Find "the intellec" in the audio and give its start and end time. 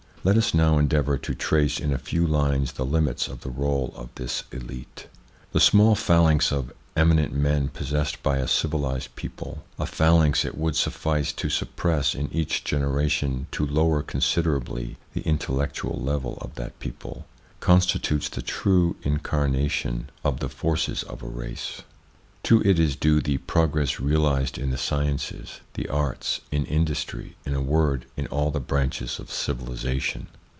15.15-15.73